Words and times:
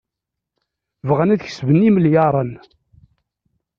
Bɣan 1.07 1.33
ad 1.33 1.41
kesben 1.47 1.87
imelyaṛen. 1.89 2.51